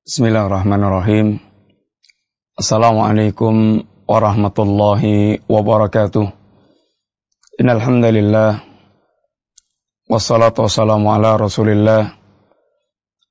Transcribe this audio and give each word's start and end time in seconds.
Bismillahirrahmanirrahim. 0.00 1.44
Assalamualaikum 2.56 3.84
warahmatullahi 4.08 5.44
wabarakatuh. 5.44 6.24
Innal 7.60 7.84
hamdalillah 7.84 8.64
wassalatu 10.08 10.64
wassalamu 10.64 11.12
ala 11.12 11.36
Rasulillah 11.36 12.16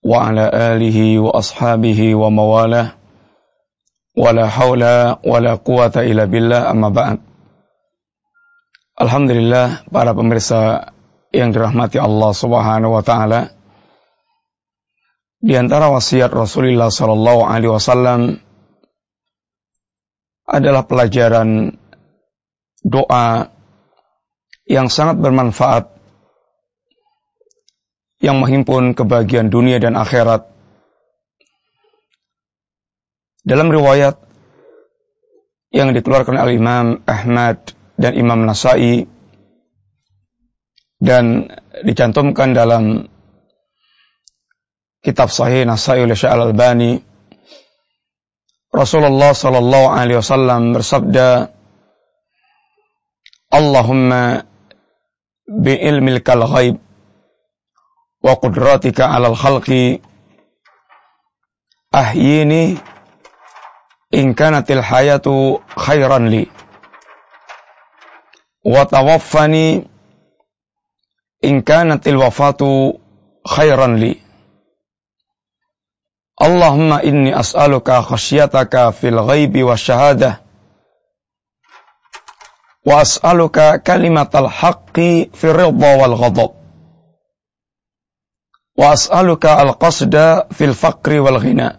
wa 0.06 0.30
ala 0.30 0.46
alihi 0.78 1.18
wa 1.18 1.42
ashabihi 1.42 2.14
wa 2.14 2.30
mawalah. 2.30 3.02
Wala 4.14 4.46
haula 4.46 5.18
wala 5.26 5.58
quwata 5.58 6.06
illa 6.06 6.30
billah 6.30 6.70
amma 6.70 6.94
ba'd. 6.94 7.18
Alhamdulillah 8.94 9.90
para 9.90 10.14
pemirsa 10.14 10.94
yang 11.34 11.50
dirahmati 11.50 11.98
Allah 11.98 12.30
Subhanahu 12.30 12.94
wa 12.94 13.02
taala. 13.02 13.58
Di 15.40 15.56
antara 15.56 15.88
wasiat 15.88 16.36
Rasulullah 16.36 16.92
Sallallahu 16.92 17.48
Alaihi 17.48 17.72
Wasallam 17.72 18.22
adalah 20.44 20.84
pelajaran 20.84 21.80
doa 22.84 23.48
yang 24.68 24.92
sangat 24.92 25.24
bermanfaat 25.24 25.96
yang 28.20 28.44
menghimpun 28.44 28.92
kebahagiaan 28.92 29.48
dunia 29.48 29.80
dan 29.80 29.96
akhirat. 29.96 30.44
Dalam 33.48 33.72
riwayat 33.72 34.20
yang 35.72 35.96
dikeluarkan 35.96 36.36
oleh 36.36 36.60
Imam 36.60 37.00
Ahmad 37.08 37.72
dan 37.96 38.12
Imam 38.20 38.44
Nasai 38.44 39.08
dan 41.00 41.48
dicantumkan 41.88 42.52
dalam 42.52 43.08
kitab 45.00 45.32
sahih 45.32 45.64
Nasai 45.64 46.04
oleh 46.04 46.16
Syekh 46.16 46.32
Al-Albani 46.32 47.00
Rasulullah 48.70 49.34
sallallahu 49.34 49.90
alaihi 49.90 50.20
wasallam 50.22 50.78
bersabda 50.78 51.50
Allahumma 53.50 54.46
bi 55.50 55.74
ilmikal 55.74 56.46
ghaib 56.46 56.78
wa 58.22 58.34
qudratika 58.38 59.10
'alal 59.10 59.34
khalqi 59.34 59.98
ahyini 61.90 62.78
in 64.14 64.38
kanatil 64.38 64.86
hayatu 64.86 65.58
khairan 65.74 66.30
li 66.30 66.46
wa 68.62 68.86
tawaffani 68.86 69.82
in 71.42 71.66
kanatil 71.66 72.22
wafatu 72.22 73.02
khairan 73.42 73.98
li 73.98 74.29
Allahumma 76.40 77.04
inni 77.04 77.36
as'aluka 77.36 78.00
khasyataka 78.00 78.96
fil 78.96 79.20
ghaibi 79.20 79.60
wa 79.60 79.76
syahadah. 79.76 80.40
Wa 82.88 83.04
as'aluka 83.04 83.84
kalimatal 83.84 84.48
haqqi 84.48 85.36
fil 85.36 85.52
ridha 85.52 85.92
wal 86.00 86.16
ghadab. 86.16 86.56
Wa 88.80 88.96
as'aluka 88.96 89.60
al-qasda 89.60 90.48
fil 90.56 90.72
faqri 90.72 91.20
wal 91.20 91.44
ghina. 91.44 91.76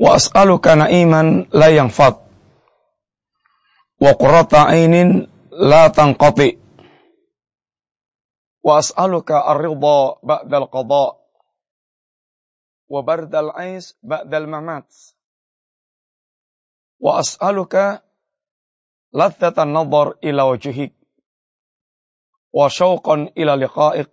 Wa 0.00 0.16
as'aluka 0.16 0.72
na'iman 0.72 1.52
la 1.52 1.68
yanfad. 1.68 2.16
Wa 4.00 4.16
qurrata 4.16 4.72
ainin 4.72 5.28
la 5.52 5.92
tanqati. 5.92 6.56
Wa 12.88 13.04
bardal 13.04 13.52
ais 13.52 13.92
ba'dal 14.00 14.48
mamat. 14.48 14.88
Wa 16.98 17.20
as'aluka 17.20 18.00
lathatan 19.12 19.76
nadhar 19.76 20.16
ila 20.24 20.48
wajhik 20.50 20.96
wa 22.52 22.66
syauqan 22.72 23.30
ila 23.36 23.60
liqa'ik 23.60 24.08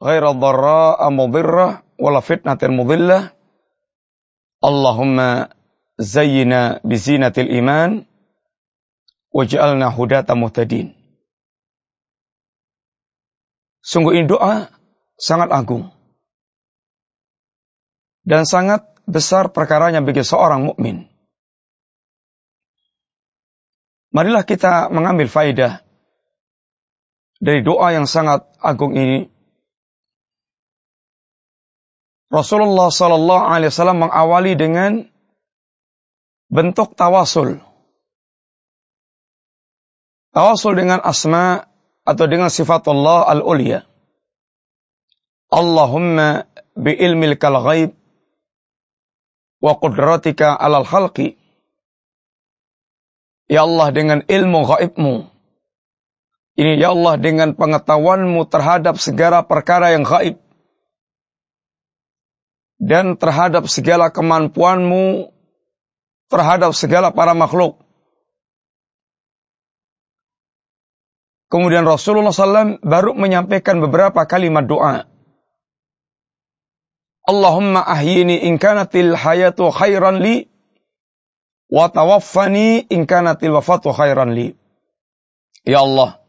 ghaira 0.00 0.32
dharra'a 0.32 1.06
mudhirrah 1.12 1.84
wala 2.00 2.20
fitnatin 2.24 2.72
mudhillah. 2.72 3.32
Allahumma 4.64 5.52
zayyina 6.00 6.80
bizinatil 6.82 7.52
iman 7.60 8.08
waj'alna 9.30 9.92
hudata 9.92 10.32
muhtadin. 10.32 10.96
Sungguh 13.84 14.18
ini 14.18 14.26
doa 14.26 14.72
sangat 15.14 15.52
agung 15.52 15.95
dan 18.26 18.42
sangat 18.42 18.82
besar 19.06 19.54
perkaranya 19.54 20.02
bagi 20.02 20.26
seorang 20.26 20.66
mukmin. 20.66 21.06
Marilah 24.10 24.42
kita 24.42 24.90
mengambil 24.90 25.30
faidah 25.30 25.86
dari 27.38 27.62
doa 27.62 27.94
yang 27.94 28.10
sangat 28.10 28.42
agung 28.58 28.98
ini. 28.98 29.30
Rasulullah 32.26 32.90
Sallallahu 32.90 33.44
Alaihi 33.46 33.70
Wasallam 33.70 34.02
mengawali 34.02 34.58
dengan 34.58 35.06
bentuk 36.50 36.98
tawasul. 36.98 37.62
Tawasul 40.34 40.74
dengan 40.74 40.98
asma 41.06 41.70
atau 42.02 42.24
dengan 42.26 42.50
sifat 42.50 42.82
Allah 42.90 43.30
al-ulia. 43.30 43.86
Allahumma 45.52 46.50
bi 46.74 46.92
ilmil 46.98 47.38
kal 47.38 47.62
ghaib 47.62 47.94
wa 49.60 49.72
qudratika 49.76 50.56
alal 50.56 50.84
khalqi. 50.84 51.36
Ya 53.46 53.62
Allah 53.62 53.94
dengan 53.94 54.26
ilmu 54.26 54.60
gaibmu. 54.66 55.30
Ini 56.56 56.80
ya 56.80 56.96
Allah 56.96 57.20
dengan 57.20 57.52
pengetahuanmu 57.52 58.48
terhadap 58.48 58.96
segala 58.96 59.44
perkara 59.44 59.92
yang 59.92 60.02
gaib. 60.02 60.40
Dan 62.76 63.16
terhadap 63.16 63.68
segala 63.70 64.12
kemampuanmu 64.12 65.32
terhadap 66.26 66.74
segala 66.74 67.14
para 67.14 67.32
makhluk. 67.32 67.78
Kemudian 71.46 71.86
Rasulullah 71.86 72.34
SAW 72.34 72.82
baru 72.82 73.14
menyampaikan 73.14 73.78
beberapa 73.78 74.26
kalimat 74.26 74.66
doa. 74.66 75.06
Allahumma 77.26 77.82
ahyini 77.82 78.46
in 78.46 78.58
kanatil 78.62 79.18
hayatu 79.18 79.74
khairan 79.74 80.22
li 80.22 80.46
wa 81.66 81.90
tawaffani 81.90 82.86
in 82.86 83.02
kanatil 83.02 83.58
wafatu 83.58 83.90
khairan 83.90 84.30
li. 84.30 84.54
Ya 85.66 85.82
Allah, 85.82 86.22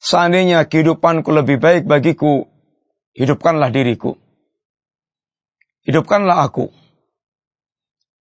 seandainya 0.00 0.64
kehidupanku 0.64 1.28
lebih 1.28 1.60
baik 1.60 1.84
bagiku, 1.84 2.48
hidupkanlah 3.12 3.68
diriku. 3.68 4.16
Hidupkanlah 5.84 6.48
aku. 6.48 6.72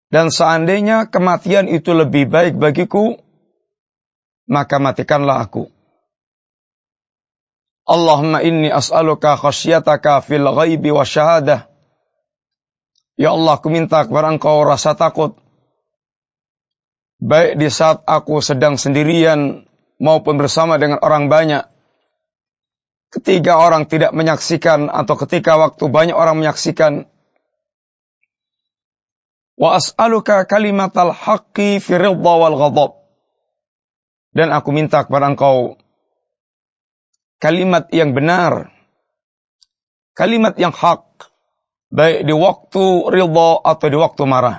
Dan 0.09 0.33
seandainya 0.33 1.13
kematian 1.13 1.69
itu 1.69 1.93
lebih 1.93 2.25
baik 2.25 2.57
bagiku, 2.57 3.21
maka 4.49 4.81
matikanlah 4.81 5.45
aku. 5.45 5.69
Allahumma 7.85 8.45
inni 8.45 8.69
as'aluka 8.69 9.37
khasyataka 9.37 10.21
fil 10.21 10.45
ghaibi 10.45 10.93
wa 10.93 11.01
syahadah. 11.01 11.65
Ya 13.17 13.33
Allah, 13.33 13.57
aku 13.57 13.69
minta 13.69 14.05
kepada 14.05 14.29
engkau 14.29 14.65
rasa 14.65 14.93
takut. 14.93 15.37
Baik 17.21 17.61
di 17.61 17.69
saat 17.69 18.01
aku 18.09 18.41
sedang 18.41 18.81
sendirian 18.81 19.69
maupun 20.01 20.41
bersama 20.41 20.81
dengan 20.81 20.97
orang 21.05 21.29
banyak. 21.29 21.69
Ketika 23.11 23.61
orang 23.61 23.85
tidak 23.85 24.15
menyaksikan 24.15 24.89
atau 24.89 25.19
ketika 25.19 25.59
waktu 25.59 25.85
banyak 25.85 26.17
orang 26.17 26.41
menyaksikan. 26.41 27.05
Wa 29.59 29.77
as'aluka 29.77 30.49
kalimatal 30.49 31.13
haqqi 31.13 31.77
fi 31.77 31.93
wal 32.01 32.57
ghadab. 32.57 32.97
Dan 34.31 34.49
aku 34.55 34.71
minta 34.71 35.03
kepada 35.05 35.27
engkau 35.27 35.77
kalimat 37.41 37.89
yang 37.89 38.13
benar, 38.13 38.69
kalimat 40.13 40.53
yang 40.61 40.71
hak, 40.71 41.03
baik 41.89 42.29
di 42.29 42.33
waktu 42.37 42.85
ridha 43.09 43.51
atau 43.65 43.87
di 43.89 43.97
waktu 43.97 44.23
marah. 44.29 44.57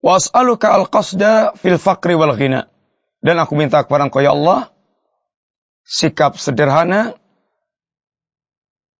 Was'aluka 0.00 0.72
al-qasda 0.80 1.52
fil 1.60 1.76
faqri 1.76 2.16
wal 2.16 2.32
ghina. 2.32 2.72
Dan 3.20 3.36
aku 3.36 3.52
minta 3.52 3.84
kepada 3.84 4.08
engkau 4.08 4.24
ya 4.24 4.32
Allah, 4.32 4.72
sikap 5.84 6.40
sederhana, 6.40 7.20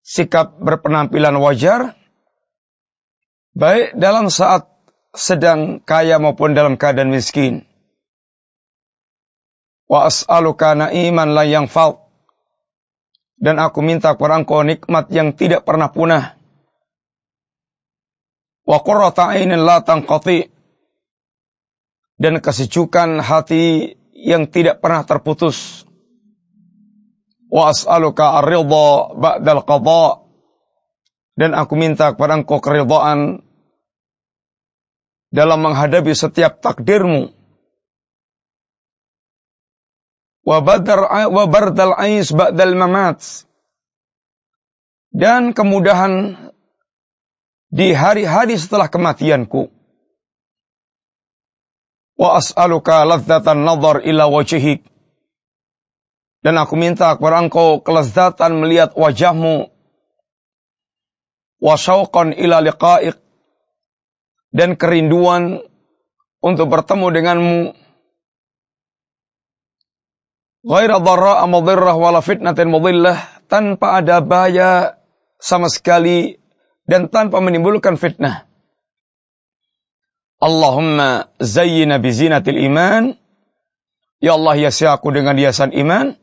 sikap 0.05 0.61
berpenampilan 0.61 1.41
wajar, 1.41 1.97
baik 3.57 3.97
dalam 3.97 4.29
saat 4.29 4.69
sedang 5.17 5.81
kaya 5.81 6.21
maupun 6.21 6.53
dalam 6.53 6.77
keadaan 6.77 7.09
miskin 7.09 7.70
wa 9.91 10.07
as'aluka 10.07 10.79
na'iman 10.79 11.35
la 11.35 11.43
yanfa'u 11.43 11.99
Dan 13.41 13.57
aku 13.59 13.81
minta 13.81 14.15
kepada 14.15 14.37
engkau 14.37 14.61
nikmat 14.61 15.09
yang 15.09 15.33
tidak 15.33 15.65
pernah 15.65 15.89
punah. 15.89 16.37
Wa 18.69 18.85
qurrata 18.85 19.33
ainin 19.33 19.65
la 19.65 19.81
tanqati. 19.81 20.53
Dan 22.21 22.45
kesejukan 22.45 23.25
hati 23.25 23.97
yang 24.13 24.45
tidak 24.45 24.85
pernah 24.85 25.09
terputus. 25.09 25.89
Wa 27.49 27.73
as'aluka 27.73 28.45
ar-ridha 28.45 29.17
ba'dal 29.17 29.65
qadha. 29.65 30.05
Dan 31.41 31.57
aku 31.57 31.81
minta 31.81 32.13
kepada 32.13 32.37
engkau 32.37 32.61
keridhaan 32.61 33.41
dalam 35.33 35.65
menghadapi 35.65 36.13
setiap 36.13 36.61
takdirmu. 36.61 37.40
Wa 40.41 40.65
badar 40.65 41.29
wa 41.29 41.45
bardal 41.45 41.95
ais 41.97 42.33
ba'dal 42.33 42.75
mamat. 42.75 43.45
Dan 45.11 45.53
kemudahan 45.53 46.39
di 47.71 47.95
hari-hari 47.95 48.57
setelah 48.57 48.89
kematianku. 48.91 49.71
Wa 52.21 52.37
as'aluka 52.41 53.05
ladzatan 53.07 53.65
nazar 53.65 54.05
ila 54.05 54.29
wajhik. 54.29 54.85
Dan 56.41 56.57
aku 56.57 56.73
minta 56.77 57.13
kepada 57.21 57.37
engkau 57.37 57.85
kelezatan 57.85 58.65
melihat 58.65 58.97
wajahmu 58.97 59.69
wa 61.61 61.75
syauqan 61.77 62.33
ila 62.33 62.65
liqa'ik 62.65 63.21
dan 64.51 64.75
kerinduan 64.75 65.61
untuk 66.41 66.73
bertemu 66.73 67.07
denganmu 67.13 67.59
ghaira 70.65 71.01
dharra 71.01 71.45
mudhirrah 71.49 71.97
wala 71.97 72.21
fitnatin 72.21 72.69
mudillah 72.69 73.17
tanpa 73.51 74.01
ada 74.01 74.21
bahaya 74.23 75.01
sama 75.41 75.73
sekali 75.73 76.39
dan 76.85 77.09
tanpa 77.09 77.41
menimbulkan 77.41 77.97
fitnah. 77.97 78.51
Allahumma 80.41 81.29
zayyina 81.37 82.01
bizinatil 82.01 82.59
iman. 82.73 83.15
Ya 84.21 84.37
Allah 84.37 84.57
hiasi 84.57 84.89
aku 84.89 85.13
dengan 85.13 85.37
hiasan 85.37 85.73
iman. 85.77 86.17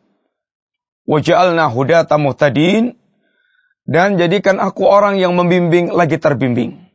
Waj'alna 1.06 1.70
hudata 1.70 2.18
muhtadin. 2.18 2.98
Dan 3.88 4.20
jadikan 4.20 4.60
aku 4.60 4.84
orang 4.84 5.16
yang 5.16 5.38
membimbing 5.38 5.96
lagi 5.96 6.20
terbimbing. 6.20 6.92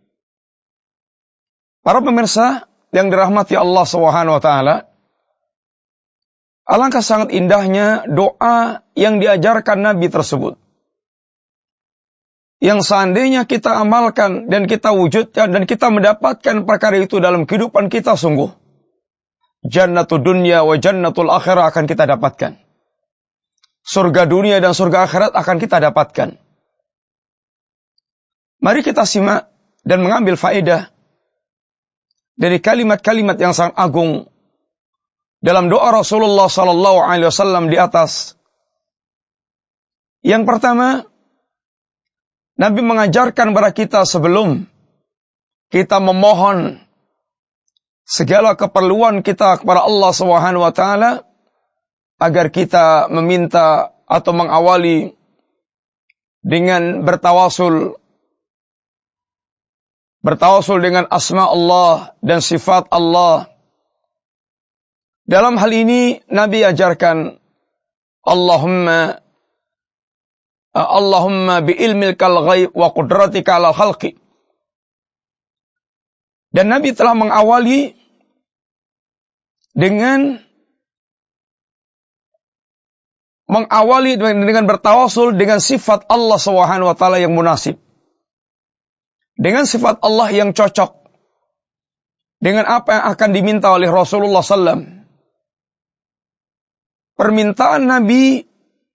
Para 1.81 2.05
pemirsa 2.05 2.69
yang 2.93 3.09
dirahmati 3.09 3.57
Allah 3.57 3.89
Subhanahu 3.89 4.37
wa 4.37 4.43
taala, 4.45 4.92
alangkah 6.67 7.03
sangat 7.03 7.35
indahnya 7.35 8.07
doa 8.07 8.87
yang 8.95 9.19
diajarkan 9.19 9.83
Nabi 9.83 10.09
tersebut. 10.09 10.59
Yang 12.63 12.87
seandainya 12.87 13.43
kita 13.43 13.75
amalkan 13.75 14.47
dan 14.47 14.71
kita 14.71 14.95
wujudkan 14.95 15.51
dan 15.51 15.67
kita 15.67 15.91
mendapatkan 15.91 16.63
perkara 16.63 17.03
itu 17.03 17.19
dalam 17.19 17.43
kehidupan 17.43 17.91
kita 17.91 18.15
sungguh. 18.15 18.55
Jannatul 19.67 20.23
dunia 20.23 20.63
wa 20.63 20.79
jannatul 20.79 21.31
akhirah 21.31 21.75
akan 21.75 21.91
kita 21.91 22.07
dapatkan. 22.07 22.59
Surga 23.83 24.31
dunia 24.31 24.63
dan 24.63 24.79
surga 24.79 25.11
akhirat 25.11 25.33
akan 25.35 25.57
kita 25.59 25.83
dapatkan. 25.83 26.39
Mari 28.63 28.81
kita 28.87 29.03
simak 29.03 29.51
dan 29.83 30.07
mengambil 30.07 30.39
faedah 30.39 30.95
dari 32.39 32.63
kalimat-kalimat 32.63 33.35
yang 33.43 33.51
sangat 33.51 33.75
agung 33.75 34.31
dalam 35.43 35.67
doa 35.67 35.91
Rasulullah 35.91 36.47
sallallahu 36.47 37.03
alaihi 37.03 37.29
wasallam 37.29 37.67
di 37.67 37.77
atas. 37.77 38.39
Yang 40.23 40.47
pertama, 40.47 41.03
Nabi 42.55 42.81
mengajarkan 42.87 43.51
kepada 43.51 43.71
kita 43.75 44.01
sebelum 44.07 44.71
kita 45.75 45.99
memohon 45.99 46.79
segala 48.07 48.55
keperluan 48.55 49.27
kita 49.27 49.59
kepada 49.59 49.83
Allah 49.83 50.11
Subhanahu 50.15 50.63
wa 50.63 50.71
taala 50.71 51.27
agar 52.23 52.55
kita 52.55 53.11
meminta 53.11 53.99
atau 54.07 54.31
mengawali 54.31 55.19
dengan 56.39 57.03
bertawasul 57.03 57.99
bertawasul 60.23 60.79
dengan 60.79 61.11
asma 61.11 61.51
Allah 61.51 62.15
dan 62.23 62.39
sifat 62.39 62.87
Allah. 62.95 63.52
Dalam 65.23 65.55
hal 65.55 65.71
ini 65.71 66.19
Nabi 66.31 66.67
ajarkan 66.67 67.39
Allahumma 68.27 69.23
Allahumma 70.73 71.61
bi 71.61 71.77
ilmikal 71.77 72.49
ghaib 72.49 72.71
wa 72.73 72.89
qudratika 72.97 73.61
ala 73.61 73.77
khalqi. 73.77 74.17
Dan 76.53 76.73
Nabi 76.73 76.97
telah 76.97 77.17
mengawali 77.17 77.97
dengan 79.73 80.41
mengawali 83.49 84.17
dengan 84.17 84.65
bertawasul 84.65 85.37
dengan 85.37 85.61
sifat 85.61 86.09
Allah 86.09 86.41
Subhanahu 86.41 86.89
wa 86.89 86.97
taala 86.97 87.21
yang 87.21 87.37
munasib 87.37 87.77
dengan 89.37 89.69
sifat 89.69 90.01
Allah 90.01 90.33
yang 90.33 90.57
cocok 90.57 91.05
dengan 92.41 92.65
apa 92.65 92.91
yang 92.97 93.05
akan 93.13 93.31
diminta 93.33 93.69
oleh 93.73 93.93
Rasulullah 93.93 94.41
SAW. 94.41 95.02
Permintaan 97.23 97.87
Nabi 97.87 98.43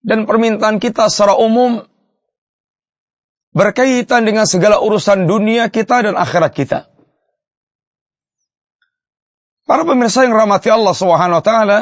dan 0.04 0.28
permintaan 0.28 0.84
kita 0.84 1.08
secara 1.08 1.40
umum 1.40 1.80
berkaitan 3.56 4.28
dengan 4.28 4.44
segala 4.44 4.84
urusan 4.84 5.32
dunia 5.32 5.72
kita 5.72 6.04
dan 6.04 6.20
akhirat 6.20 6.52
kita. 6.52 6.92
Para 9.64 9.88
pemirsa 9.88 10.28
yang 10.28 10.36
rahmati 10.36 10.68
Allah 10.68 10.92
Subhanahu 10.92 11.40
wa 11.40 11.46
taala, 11.46 11.80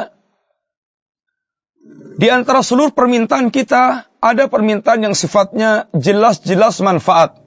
di 2.14 2.30
antara 2.30 2.62
seluruh 2.62 2.94
permintaan 2.94 3.50
kita 3.50 4.06
ada 4.22 4.46
permintaan 4.46 5.02
yang 5.02 5.18
sifatnya 5.18 5.90
jelas-jelas 5.98 6.78
manfaat 6.78 7.42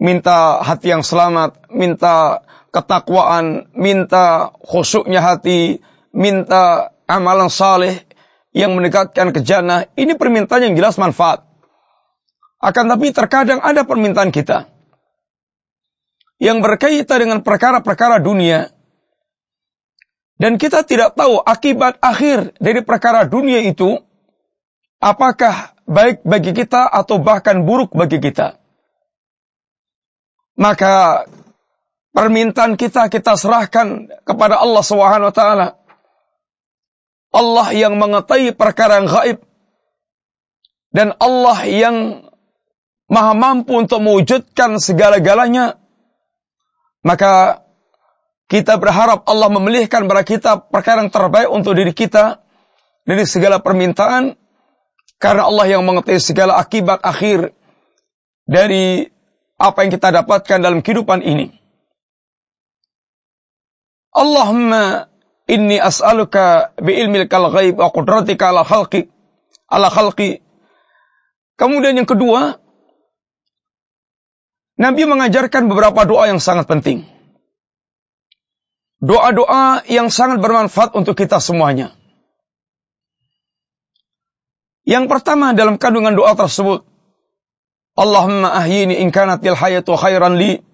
minta 0.00 0.64
hati 0.64 0.96
yang 0.96 1.04
selamat, 1.04 1.68
minta 1.68 2.40
ketakwaan, 2.72 3.68
minta 3.76 4.48
khusyuknya 4.64 5.20
hati, 5.20 5.84
minta 6.10 6.96
amalan 7.10 7.50
saleh 7.50 8.06
yang 8.54 8.78
mendekatkan 8.78 9.34
ke 9.34 9.42
jannah. 9.42 9.90
Ini 9.98 10.14
permintaan 10.14 10.70
yang 10.70 10.74
jelas 10.78 10.94
manfaat. 10.94 11.42
Akan 12.62 12.86
tapi 12.86 13.10
terkadang 13.10 13.58
ada 13.58 13.82
permintaan 13.82 14.30
kita 14.30 14.70
yang 16.40 16.62
berkaitan 16.62 17.18
dengan 17.20 17.38
perkara-perkara 17.44 18.20
dunia 18.20 18.72
dan 20.40 20.56
kita 20.56 20.84
tidak 20.88 21.16
tahu 21.16 21.36
akibat 21.36 22.00
akhir 22.00 22.56
dari 22.56 22.80
perkara 22.80 23.28
dunia 23.28 23.60
itu 23.60 24.00
apakah 24.96 25.76
baik 25.84 26.24
bagi 26.24 26.56
kita 26.56 26.88
atau 26.88 27.20
bahkan 27.20 27.64
buruk 27.64 27.92
bagi 27.92 28.24
kita. 28.24 28.56
Maka 30.56 31.24
permintaan 32.12 32.80
kita 32.80 33.08
kita 33.12 33.36
serahkan 33.36 34.08
kepada 34.24 34.60
Allah 34.60 34.84
Subhanahu 34.84 35.28
wa 35.28 35.36
taala. 35.36 35.66
Allah 37.30 37.70
yang 37.74 37.94
mengetahui 37.94 38.54
perkara 38.58 38.98
yang 39.02 39.08
gaib 39.10 39.38
dan 40.90 41.14
Allah 41.22 41.58
yang 41.70 41.96
maha 43.10 43.34
mampu 43.34 43.78
untuk 43.78 44.02
mewujudkan 44.02 44.78
segala-galanya. 44.78 45.78
Maka 47.00 47.64
kita 48.50 48.76
berharap 48.76 49.24
Allah 49.26 49.48
memilihkan 49.50 50.04
kepada 50.04 50.24
kita 50.26 50.52
perkara 50.58 51.06
yang 51.06 51.14
terbaik 51.14 51.48
untuk 51.50 51.78
diri 51.78 51.94
kita 51.94 52.42
dari 53.06 53.24
segala 53.26 53.62
permintaan 53.62 54.34
karena 55.22 55.46
Allah 55.46 55.66
yang 55.70 55.82
mengetahui 55.86 56.22
segala 56.22 56.58
akibat 56.58 57.02
akhir 57.02 57.54
dari 58.46 59.06
apa 59.60 59.78
yang 59.84 59.90
kita 59.92 60.08
dapatkan 60.10 60.58
dalam 60.58 60.80
kehidupan 60.80 61.22
ini. 61.22 61.52
Allahumma 64.10 65.09
inni 65.50 65.82
as'aluka 65.82 66.70
bi 66.78 66.94
ilmikal 67.02 67.50
ghaib 67.50 67.82
wa 67.82 67.90
qudratika 67.90 68.54
ala 68.54 68.62
khalqi 68.62 69.10
ala 69.70 69.90
khalqi. 69.90 70.42
Kemudian 71.58 71.98
yang 71.98 72.08
kedua, 72.08 72.58
Nabi 74.80 75.04
mengajarkan 75.04 75.68
beberapa 75.68 76.08
doa 76.08 76.32
yang 76.32 76.40
sangat 76.40 76.64
penting. 76.64 77.04
Doa-doa 79.00 79.84
yang 79.88 80.08
sangat 80.08 80.40
bermanfaat 80.40 80.96
untuk 80.96 81.16
kita 81.16 81.36
semuanya. 81.40 81.92
Yang 84.88 85.08
pertama 85.12 85.52
dalam 85.52 85.76
kandungan 85.76 86.16
doa 86.16 86.32
tersebut, 86.32 86.84
Allahumma 87.96 88.56
ahyini 88.56 89.04
in 89.04 89.12
kanatil 89.12 89.56
hayatu 89.56 89.92
khairan 90.00 90.40
li 90.40 90.64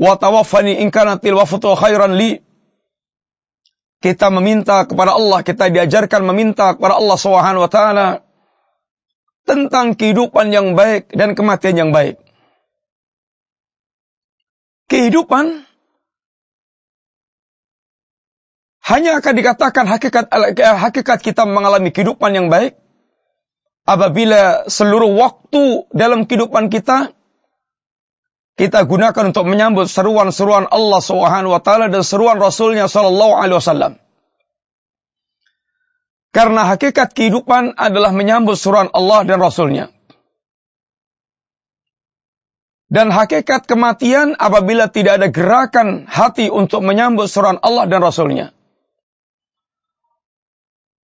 wa 0.00 0.16
tawaffani 0.16 0.80
in 0.80 0.88
kanatil 0.88 1.36
wafatu 1.36 1.76
khairan 1.76 2.16
li 2.16 2.40
kita 4.02 4.34
meminta 4.34 4.82
kepada 4.82 5.14
Allah, 5.14 5.46
kita 5.46 5.70
diajarkan 5.70 6.26
meminta 6.26 6.74
kepada 6.74 6.98
Allah 6.98 7.16
Subhanahu 7.16 7.62
wa 7.62 7.70
taala 7.70 8.08
tentang 9.46 9.94
kehidupan 9.94 10.50
yang 10.50 10.74
baik 10.74 11.14
dan 11.14 11.38
kematian 11.38 11.78
yang 11.78 11.90
baik. 11.94 12.18
Kehidupan 14.90 15.64
hanya 18.82 19.22
akan 19.22 19.34
dikatakan 19.38 19.84
hakikat 19.86 20.26
hakikat 20.58 21.18
kita 21.22 21.46
mengalami 21.46 21.94
kehidupan 21.94 22.34
yang 22.34 22.50
baik 22.50 22.74
apabila 23.86 24.66
seluruh 24.66 25.14
waktu 25.14 25.86
dalam 25.94 26.26
kehidupan 26.26 26.66
kita 26.68 27.14
kita 28.62 28.86
gunakan 28.86 29.34
untuk 29.34 29.42
menyambut 29.50 29.90
seruan-seruan 29.90 30.70
Allah 30.70 31.02
Subhanahu 31.02 31.50
wa 31.50 31.58
taala 31.58 31.90
dan 31.90 32.06
seruan 32.06 32.38
Rasulnya 32.38 32.86
sallallahu 32.86 33.34
alaihi 33.34 33.58
wasallam. 33.58 33.92
Karena 36.30 36.70
hakikat 36.70 37.10
kehidupan 37.10 37.74
adalah 37.74 38.14
menyambut 38.14 38.54
seruan 38.54 38.86
Allah 38.94 39.26
dan 39.26 39.42
Rasulnya. 39.42 39.90
Dan 42.86 43.10
hakikat 43.10 43.66
kematian 43.66 44.38
apabila 44.38 44.86
tidak 44.86 45.18
ada 45.18 45.28
gerakan 45.34 46.06
hati 46.06 46.46
untuk 46.46 46.86
menyambut 46.86 47.26
seruan 47.26 47.58
Allah 47.66 47.90
dan 47.90 47.98
Rasulnya. 47.98 48.54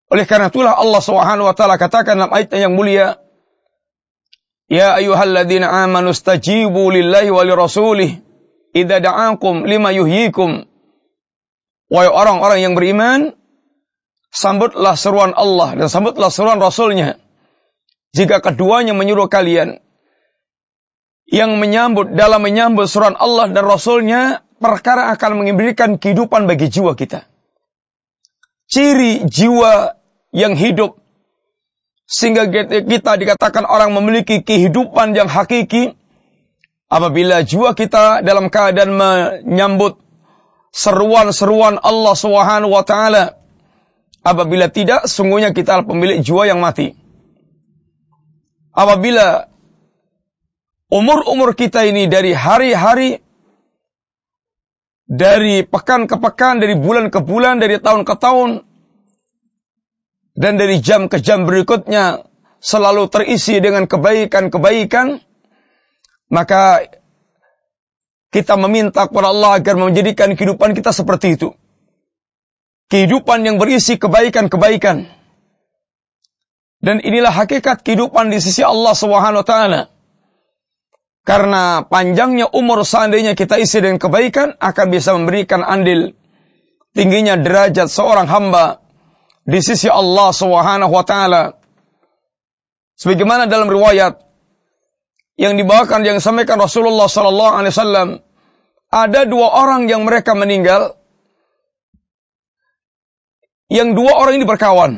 Oleh 0.09 0.25
karena 0.25 0.49
itulah 0.49 0.73
Allah 0.73 1.03
Subhanahu 1.05 1.53
wa 1.53 1.55
taala 1.55 1.77
katakan 1.77 2.17
dalam 2.17 2.33
ayatnya 2.33 2.65
yang 2.65 2.73
mulia, 2.73 3.22
Ya 4.71 4.95
ayyuhalladzina 4.99 5.71
amanu 5.85 6.15
stajibu 6.15 6.91
lillahi 6.91 7.31
wa 7.31 7.43
lirasulih 7.47 8.23
idza 8.73 8.99
da'akum 9.01 9.67
lima 9.69 9.93
yuhyikum. 9.93 10.65
Wahai 11.93 12.09
orang-orang 12.09 12.59
yang 12.65 12.73
beriman, 12.73 13.37
sambutlah 14.33 14.97
seruan 14.97 15.37
Allah 15.37 15.77
dan 15.77 15.89
sambutlah 15.93 16.33
seruan 16.33 16.57
Rasulnya. 16.57 17.21
Jika 18.17 18.41
keduanya 18.41 18.97
menyuruh 18.97 19.29
kalian 19.29 19.81
yang 21.29 21.57
menyambut 21.61 22.13
dalam 22.17 22.45
menyambut 22.45 22.89
seruan 22.89 23.17
Allah 23.17 23.53
dan 23.53 23.65
Rasulnya, 23.65 24.45
perkara 24.57 25.13
akan 25.13 25.45
memberikan 25.45 26.01
kehidupan 26.01 26.49
bagi 26.49 26.73
jiwa 26.73 26.97
kita. 26.97 27.29
Ciri 28.73 29.29
jiwa 29.29 30.01
yang 30.33 30.57
hidup 30.57 31.02
sehingga 32.07 32.49
kita 32.85 33.17
dikatakan 33.17 33.65
orang 33.65 33.95
memiliki 33.95 34.43
kehidupan 34.45 35.17
yang 35.17 35.31
hakiki 35.31 35.97
apabila 36.93 37.41
jiwa 37.41 37.73
kita 37.73 38.21
dalam 38.21 38.53
keadaan 38.53 38.93
menyambut 38.93 39.97
seruan-seruan 40.73 41.81
Allah 41.81 42.15
taala. 42.85 43.25
Apabila 44.23 44.71
tidak, 44.71 45.11
sungguhnya 45.11 45.51
kita 45.51 45.83
pemilik 45.83 46.23
jiwa 46.23 46.47
yang 46.47 46.63
mati. 46.63 46.95
Apabila 48.71 49.51
umur-umur 50.95 51.59
kita 51.59 51.83
ini 51.83 52.07
dari 52.07 52.31
hari-hari 52.31 53.19
dari 55.11 55.67
pekan 55.67 56.07
ke 56.07 56.17
pekan, 56.23 56.63
dari 56.63 56.79
bulan 56.79 57.11
ke 57.11 57.21
bulan, 57.21 57.59
dari 57.59 57.83
tahun 57.83 58.07
ke 58.07 58.15
tahun, 58.17 58.65
dan 60.33 60.57
dari 60.57 60.81
jam 60.81 61.13
ke 61.13 61.21
jam 61.21 61.45
berikutnya 61.45 62.25
selalu 62.63 63.11
terisi 63.13 63.61
dengan 63.61 63.85
kebaikan-kebaikan, 63.85 65.21
maka 66.33 66.89
kita 68.33 68.57
meminta 68.57 69.05
kepada 69.05 69.29
Allah 69.29 69.61
agar 69.61 69.77
menjadikan 69.77 70.33
kehidupan 70.33 70.73
kita 70.73 70.95
seperti 70.95 71.37
itu. 71.37 71.53
Kehidupan 72.89 73.45
yang 73.45 73.61
berisi 73.61 74.01
kebaikan-kebaikan. 74.01 75.05
Dan 76.83 76.99
inilah 76.99 77.31
hakikat 77.31 77.85
kehidupan 77.85 78.33
di 78.33 78.41
sisi 78.41 78.65
Allah 78.65 78.97
Subhanahu. 78.97 79.45
Karena 81.23 81.87
panjangnya 81.87 82.51
umur 82.51 82.83
seandainya 82.83 83.39
kita 83.39 83.55
isi 83.61 83.79
dengan 83.79 84.03
kebaikan 84.03 84.59
akan 84.59 84.87
bisa 84.91 85.15
memberikan 85.15 85.63
andil 85.63 86.19
tingginya 86.93 87.39
derajat 87.39 87.89
seorang 87.89 88.29
hamba 88.29 88.82
di 89.43 89.59
sisi 89.59 89.91
Allah 89.91 90.31
Subhanahu 90.31 90.93
wa 90.93 91.05
taala. 91.07 91.59
Sebagaimana 92.99 93.51
dalam 93.51 93.67
riwayat 93.67 94.21
yang 95.35 95.59
dibawakan 95.59 96.07
yang 96.07 96.23
disampaikan 96.23 96.61
Rasulullah 96.61 97.11
sallallahu 97.11 97.53
alaihi 97.57 97.75
wasallam, 97.75 98.09
ada 98.93 99.21
dua 99.27 99.49
orang 99.65 99.91
yang 99.91 100.07
mereka 100.07 100.37
meninggal 100.37 100.95
yang 103.73 103.97
dua 103.97 104.21
orang 104.21 104.37
ini 104.37 104.45
berkawan. 104.45 104.93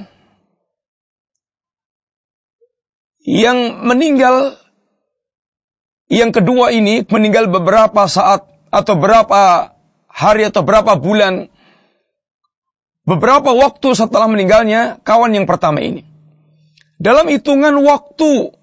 Yang 3.24 3.58
meninggal 3.80 4.60
yang 6.12 6.34
kedua 6.34 6.74
ini 6.74 7.06
meninggal 7.08 7.48
beberapa 7.48 8.04
saat 8.04 8.44
atau 8.68 8.94
berapa 8.98 9.72
hari 10.10 10.50
atau 10.50 10.60
berapa 10.66 10.98
bulan 11.00 11.48
Beberapa 13.04 13.52
waktu 13.52 13.92
setelah 13.92 14.25
meninggalnya 14.32 14.96
kawan 15.04 15.37
yang 15.37 15.44
pertama 15.44 15.84
ini. 15.84 16.08
Dalam 16.96 17.28
hitungan 17.28 17.76
waktu, 17.84 18.56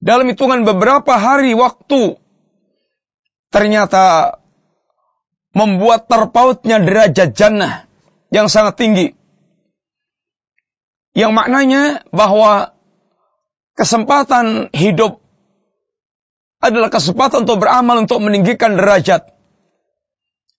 dalam 0.00 0.24
hitungan 0.32 0.64
beberapa 0.64 1.20
hari 1.20 1.52
waktu, 1.52 2.16
ternyata 3.52 4.38
membuat 5.52 6.08
terpautnya 6.08 6.80
derajat 6.80 7.36
jannah 7.36 7.84
yang 8.32 8.48
sangat 8.48 8.80
tinggi. 8.80 9.12
Yang 11.12 11.32
maknanya 11.34 11.82
bahwa 12.14 12.72
kesempatan 13.76 14.72
hidup 14.72 15.20
adalah 16.62 16.88
kesempatan 16.88 17.44
untuk 17.44 17.60
beramal 17.60 18.00
untuk 18.00 18.22
meninggikan 18.22 18.78
derajat 18.78 19.34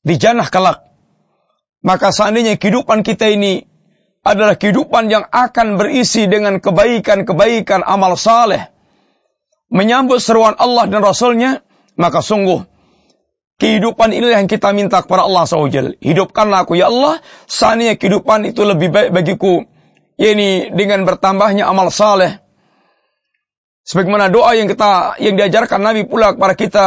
di 0.06 0.13
jannah 0.20 0.46
kelak. 0.51 0.91
Maka 1.82 2.14
seandainya 2.14 2.62
kehidupan 2.62 3.02
kita 3.02 3.30
ini 3.34 3.66
adalah 4.22 4.54
kehidupan 4.54 5.10
yang 5.10 5.26
akan 5.26 5.82
berisi 5.82 6.30
dengan 6.30 6.62
kebaikan-kebaikan 6.62 7.82
amal 7.82 8.14
saleh, 8.14 8.70
menyambut 9.74 10.22
seruan 10.22 10.54
Allah 10.62 10.86
dan 10.86 11.02
Rasulnya, 11.02 11.66
maka 11.98 12.22
sungguh 12.22 12.62
kehidupan 13.62 14.10
inilah 14.14 14.42
yang 14.42 14.50
kita 14.50 14.74
minta 14.74 15.06
kepada 15.06 15.26
Allah 15.26 15.46
SWT. 15.46 16.02
Hidupkanlah 16.02 16.66
aku 16.66 16.78
ya 16.78 16.90
Allah, 16.90 17.22
seandainya 17.46 17.98
kehidupan 17.98 18.50
itu 18.50 18.66
lebih 18.66 18.90
baik 18.90 19.10
bagiku, 19.14 19.66
yakni 20.18 20.74
dengan 20.74 21.06
bertambahnya 21.06 21.70
amal 21.70 21.94
saleh. 21.94 22.42
Sebagaimana 23.86 24.30
doa 24.30 24.54
yang 24.54 24.70
kita 24.70 25.18
yang 25.18 25.38
diajarkan 25.38 25.82
Nabi 25.82 26.06
pula 26.06 26.38
kepada 26.38 26.54
kita 26.54 26.86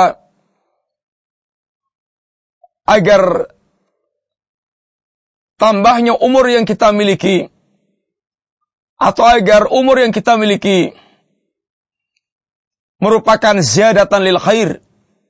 agar 2.86 3.53
tambahnya 5.64 6.12
umur 6.12 6.44
yang 6.52 6.68
kita 6.68 6.92
miliki. 6.92 7.48
Atau 9.00 9.24
agar 9.24 9.72
umur 9.72 9.96
yang 9.96 10.12
kita 10.12 10.36
miliki 10.36 10.92
merupakan 13.00 13.56
ziyadatan 13.64 14.20
lil 14.20 14.36
khair. 14.36 14.84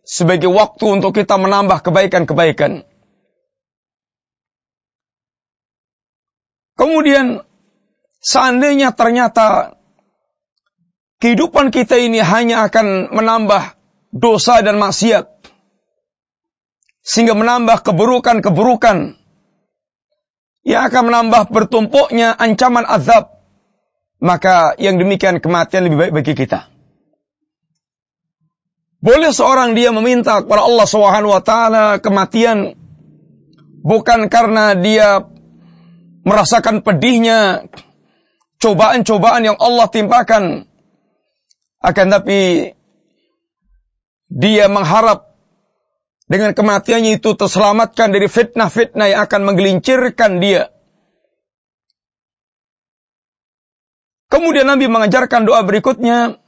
Sebagai 0.04 0.50
waktu 0.50 1.00
untuk 1.00 1.16
kita 1.16 1.38
menambah 1.38 1.80
kebaikan-kebaikan. 1.80 2.84
Kemudian 6.76 7.40
seandainya 8.20 8.92
ternyata 8.92 9.78
kehidupan 11.24 11.72
kita 11.72 11.96
ini 11.96 12.20
hanya 12.20 12.68
akan 12.68 13.16
menambah 13.16 13.78
dosa 14.12 14.60
dan 14.60 14.76
maksiat. 14.76 15.30
Sehingga 17.00 17.32
menambah 17.32 17.80
keburukan-keburukan 17.80 19.24
yang 20.64 20.88
akan 20.88 21.02
menambah 21.12 21.52
bertumpuknya 21.52 22.33
ancaman 22.33 22.88
azab, 22.88 23.37
maka 24.18 24.73
yang 24.80 24.97
demikian 24.97 25.38
kematian 25.38 25.85
lebih 25.85 26.00
baik 26.00 26.12
bagi 26.16 26.33
kita. 26.33 26.73
Boleh 29.04 29.37
seorang 29.37 29.76
dia 29.76 29.92
meminta 29.92 30.40
kepada 30.40 30.64
Allah 30.64 30.88
Subhanahu 30.88 31.37
wa 31.37 31.44
taala 31.44 32.00
kematian 32.00 32.73
bukan 33.85 34.33
karena 34.33 34.73
dia 34.73 35.28
merasakan 36.25 36.80
pedihnya 36.80 37.68
cobaan-cobaan 38.56 39.44
yang 39.44 39.61
Allah 39.61 39.92
timpakan 39.92 40.64
akan 41.85 42.06
tapi 42.09 42.73
dia 44.33 44.73
mengharap 44.73 45.33
dengan 46.25 46.57
kematiannya 46.57 47.21
itu 47.21 47.37
terselamatkan 47.37 48.09
dari 48.09 48.28
fitnah-fitnah 48.33 49.12
yang 49.12 49.21
akan 49.28 49.40
menggelincirkan 49.45 50.40
dia. 50.40 50.73
Kemudian 54.33 54.66
Nabi 54.66 54.88
mengajarkan 54.90 55.47
doa 55.47 55.62
berikutnya. 55.62 56.40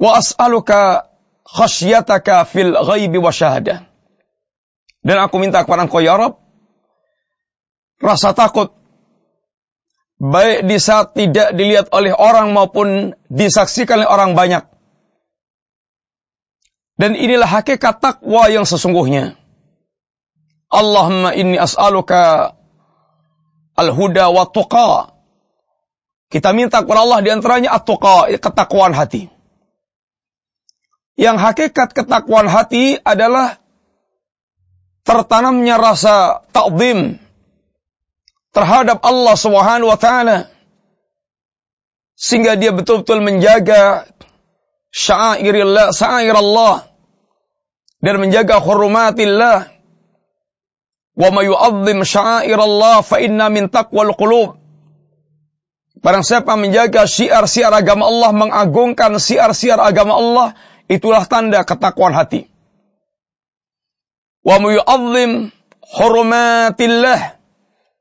Wa 0.00 0.18
as'aluka 0.18 1.12
khasyataka 1.46 2.48
fil 2.48 2.74
ghaibi 2.74 3.20
wa 3.20 3.30
syahadah. 3.30 3.86
Dan 5.02 5.16
aku 5.20 5.38
minta 5.38 5.62
kepada 5.62 5.86
engkau 5.86 6.02
ya 6.02 6.14
Rabb, 6.14 6.38
rasa 7.98 8.34
takut 8.34 8.70
baik 10.22 10.70
di 10.70 10.78
saat 10.78 11.18
tidak 11.18 11.58
dilihat 11.58 11.90
oleh 11.90 12.14
orang 12.14 12.54
maupun 12.54 13.18
disaksikan 13.26 14.02
oleh 14.02 14.08
orang 14.10 14.38
banyak. 14.38 14.71
Dan 16.96 17.16
inilah 17.16 17.48
hakikat 17.48 17.98
takwa 17.98 18.48
yang 18.52 18.68
sesungguhnya. 18.68 19.36
Allahumma 20.72 21.36
inni 21.36 21.60
as'aluka 21.60 22.56
al-huda 23.76 24.32
wa 24.32 24.44
tuqa. 24.48 25.12
Kita 26.32 26.56
minta 26.56 26.80
kepada 26.80 27.04
Allah 27.04 27.20
di 27.20 27.28
antaranya 27.28 27.76
at-tuqa, 27.76 28.32
ketakwaan 28.40 28.96
hati. 28.96 29.28
Yang 31.20 31.36
hakikat 31.44 31.92
ketakwaan 31.92 32.48
hati 32.48 32.96
adalah 32.96 33.60
tertanamnya 35.04 35.76
rasa 35.76 36.46
ta'zim 36.56 37.20
terhadap 38.54 39.04
Allah 39.04 39.34
Subhanahu 39.36 39.92
wa 39.92 39.98
taala 39.98 40.48
sehingga 42.16 42.54
dia 42.54 42.70
betul-betul 42.70 43.18
menjaga 43.18 44.11
syairillah 44.92 45.90
syair 45.96 46.36
Allah 46.36 46.86
dan 48.04 48.20
menjaga 48.20 48.60
hurumatillah 48.60 49.72
wa 51.16 51.28
may 51.32 51.48
yu'azzim 51.48 52.04
Allah 52.60 52.96
fa 53.00 53.16
inna 53.18 53.48
min 53.48 53.72
taqwal 53.72 54.12
qulub. 54.12 54.60
Barang 56.02 56.26
siapa 56.26 56.58
menjaga 56.58 57.06
syiar-syiar 57.06 57.70
agama 57.70 58.10
Allah, 58.10 58.34
mengagungkan 58.34 59.22
syiar-syiar 59.22 59.78
agama 59.78 60.18
Allah, 60.18 60.48
itulah 60.90 61.22
tanda 61.30 61.62
ketakwaan 61.62 62.10
hati. 62.10 62.50
Wa 64.42 64.58
muyu'azzim 64.58 65.54
hurumatillah 65.94 67.38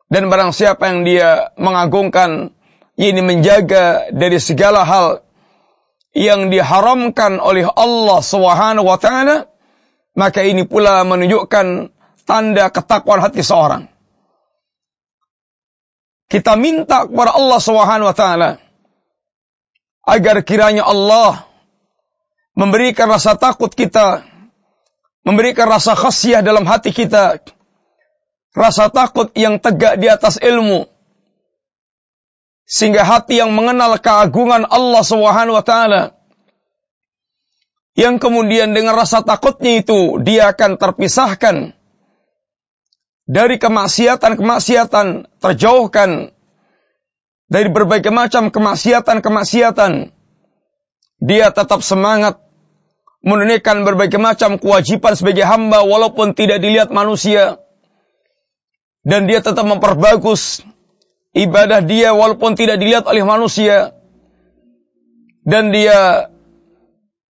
dan 0.10 0.24
barang 0.28 0.52
siapa 0.52 0.90
yang 0.90 1.06
dia 1.06 1.54
mengagungkan 1.62 2.58
ini 2.98 3.22
menjaga 3.22 4.10
dari 4.10 4.42
segala 4.42 4.82
hal 4.82 5.22
yang 6.12 6.52
diharamkan 6.52 7.40
oleh 7.40 7.68
Allah 7.68 8.20
Subhanahu 8.20 8.88
wa 8.88 9.00
taala 9.00 9.48
maka 10.12 10.44
ini 10.44 10.68
pula 10.68 11.08
menunjukkan 11.08 11.92
tanda 12.28 12.68
ketakwaan 12.68 13.24
hati 13.24 13.40
seorang. 13.40 13.88
Kita 16.28 16.56
minta 16.60 17.08
kepada 17.08 17.36
Allah 17.36 17.60
Subhanahu 17.60 18.08
wa 18.12 18.16
taala 18.16 18.50
agar 20.04 20.44
kiranya 20.44 20.84
Allah 20.84 21.48
memberikan 22.56 23.08
rasa 23.08 23.40
takut 23.40 23.72
kita 23.72 24.28
memberikan 25.22 25.70
rasa 25.70 25.94
khasyah 25.94 26.42
dalam 26.42 26.66
hati 26.66 26.90
kita, 26.90 27.42
rasa 28.54 28.90
takut 28.90 29.30
yang 29.38 29.62
tegak 29.62 30.02
di 30.02 30.10
atas 30.10 30.42
ilmu, 30.42 30.90
sehingga 32.72 33.04
hati 33.04 33.44
yang 33.44 33.52
mengenal 33.52 34.00
keagungan 34.00 34.64
Allah 34.64 35.04
Subhanahu 35.04 35.60
wa 35.60 35.66
taala. 35.68 36.16
Yang 38.00 38.24
kemudian 38.24 38.72
dengan 38.72 38.96
rasa 38.96 39.20
takutnya 39.20 39.84
itu 39.84 40.24
dia 40.24 40.56
akan 40.56 40.80
terpisahkan. 40.80 41.76
Dari 43.28 43.60
kemaksiatan-kemaksiatan, 43.60 45.28
terjauhkan. 45.44 46.32
Dari 47.52 47.68
berbagai 47.68 48.16
macam 48.16 48.48
kemaksiatan-kemaksiatan. 48.48 50.16
Dia 51.20 51.52
tetap 51.52 51.84
semangat 51.84 52.40
menunaikan 53.20 53.84
berbagai 53.84 54.18
macam 54.18 54.56
kewajiban 54.56 55.14
sebagai 55.20 55.44
hamba 55.44 55.84
walaupun 55.84 56.32
tidak 56.32 56.64
dilihat 56.64 56.96
manusia. 56.96 57.60
Dan 59.04 59.28
dia 59.28 59.44
tetap 59.44 59.68
memperbagus 59.68 60.64
ibadah 61.36 61.84
dia 61.84 62.12
walaupun 62.16 62.56
tidak 62.56 62.80
dilihat 62.80 63.08
oleh 63.08 63.24
manusia. 63.24 63.96
Dan 65.42 65.74
dia 65.74 66.30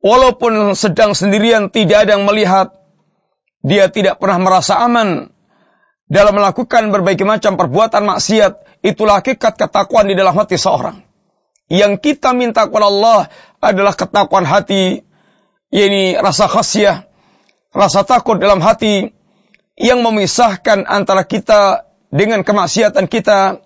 walaupun 0.04 0.76
sedang 0.76 1.16
sendirian 1.16 1.72
tidak 1.72 2.08
ada 2.08 2.20
yang 2.20 2.28
melihat. 2.28 2.76
Dia 3.62 3.94
tidak 3.94 4.18
pernah 4.18 4.42
merasa 4.42 4.82
aman 4.82 5.30
dalam 6.10 6.34
melakukan 6.34 6.90
berbagai 6.90 7.24
macam 7.24 7.56
perbuatan 7.56 8.04
maksiat. 8.10 8.82
Itulah 8.82 9.22
hakikat 9.22 9.56
ketakwaan 9.56 10.10
di 10.10 10.18
dalam 10.18 10.34
hati 10.34 10.58
seorang. 10.58 11.06
Yang 11.72 12.04
kita 12.04 12.34
minta 12.34 12.66
kepada 12.68 12.90
Allah 12.90 13.30
adalah 13.62 13.94
ketakwaan 13.94 14.44
hati 14.44 15.06
yakni 15.72 16.20
rasa 16.20 16.52
khasyah, 16.52 17.08
rasa 17.72 18.04
takut 18.04 18.38
dalam 18.38 18.60
hati 18.60 19.16
yang 19.80 20.04
memisahkan 20.04 20.84
antara 20.84 21.24
kita 21.24 21.88
dengan 22.12 22.44
kemaksiatan 22.44 23.08
kita. 23.08 23.64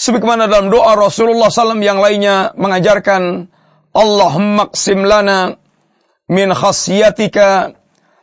Sebagaimana 0.00 0.48
dalam 0.48 0.72
doa 0.72 0.96
Rasulullah 0.96 1.52
SAW 1.52 1.76
yang 1.84 2.00
lainnya 2.00 2.56
mengajarkan 2.56 3.52
Allahumma 3.92 4.72
qsim 4.72 5.04
lana 5.04 5.60
min 6.24 6.48
khasyatika 6.56 7.76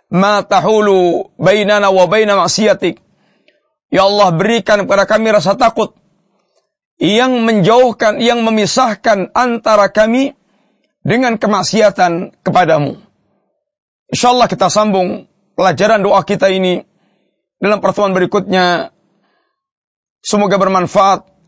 ma 0.09 0.41
tahulu 0.41 1.29
bainana 1.37 1.93
wa 1.93 2.09
baina 2.09 2.33
maksiatik. 2.33 2.97
Ya 3.93 4.09
Allah 4.09 4.33
berikan 4.33 4.89
kepada 4.89 5.05
kami 5.05 5.29
rasa 5.29 5.53
takut 5.53 5.93
yang 6.97 7.45
menjauhkan, 7.45 8.17
yang 8.25 8.41
memisahkan 8.41 9.29
antara 9.37 9.93
kami 9.93 10.33
dengan 11.05 11.37
kemaksiatan 11.37 12.41
kepadamu. 12.41 12.97
Insyaallah 14.09 14.49
kita 14.49 14.73
sambung 14.73 15.29
pelajaran 15.53 16.01
doa 16.01 16.25
kita 16.25 16.49
ini 16.49 16.81
dalam 17.61 17.85
pertemuan 17.85 18.17
berikutnya. 18.17 18.89
Semoga 20.25 20.57
bermanfaat. 20.57 21.36